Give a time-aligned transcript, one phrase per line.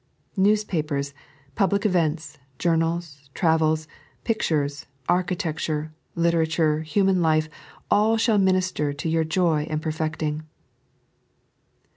[0.35, 1.13] Newspapers,
[1.53, 3.87] public events, journals, travels,
[4.23, 7.47] pictures, architecture, literature, human life—
[7.91, 10.41] all shall minister to your joy and perfecting.